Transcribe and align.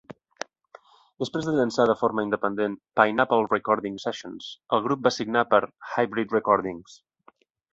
Després 1.23 1.49
de 1.49 1.51
llançar 1.57 1.85
de 1.91 1.95
forma 1.99 2.23
independent 2.27 2.77
"Pineapple 3.01 3.49
Recording 3.51 4.01
Sessions", 4.07 4.49
el 4.79 4.83
grup 4.89 5.07
va 5.09 5.13
signar 5.19 5.45
per 5.53 5.61
Hybrid 5.93 6.35
Recordings. 6.39 6.99